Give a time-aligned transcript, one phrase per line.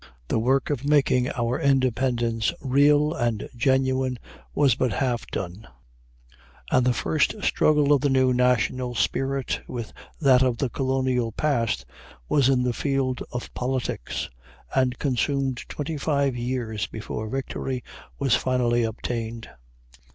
[0.29, 4.17] The work of making our independence real and genuine
[4.55, 5.67] was but half done,
[6.71, 11.85] and the first struggle of the new national spirit with that of the colonial past
[12.27, 14.27] was in the field of politics,
[14.73, 17.83] and consumed twenty five years before victory
[18.17, 19.49] was finally obtained.